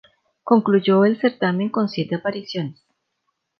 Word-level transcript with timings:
Concluyó 0.43 1.05
el 1.05 1.21
certamen 1.21 1.69
con 1.69 1.87
siete 1.87 2.15
apariciones. 2.15 2.81